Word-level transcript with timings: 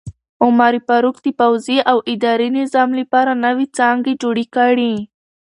عمر 0.43 0.73
فاروق 0.87 1.17
د 1.25 1.27
پوځي 1.39 1.77
او 1.91 1.97
اداري 2.13 2.49
نظام 2.59 2.89
لپاره 2.99 3.31
نوې 3.45 3.65
څانګې 3.77 4.13
جوړې 4.21 4.45
کړې. 4.55 4.93